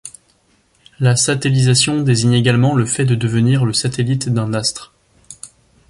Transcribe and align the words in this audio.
La 0.99 1.15
satellisation 1.15 2.01
désigne 2.01 2.33
également 2.33 2.73
le 2.73 2.87
fait 2.87 3.05
de 3.05 3.13
devenir 3.13 3.65
le 3.65 3.73
satellite 3.73 4.29
d'un 4.29 4.51
astre. 4.51 4.93